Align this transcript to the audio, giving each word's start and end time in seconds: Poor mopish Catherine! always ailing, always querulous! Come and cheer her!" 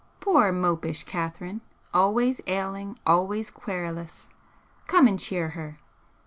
Poor 0.19 0.51
mopish 0.51 1.03
Catherine! 1.03 1.61
always 1.93 2.41
ailing, 2.47 2.97
always 3.05 3.51
querulous! 3.51 4.29
Come 4.87 5.05
and 5.05 5.19
cheer 5.19 5.49
her!" 5.49 5.77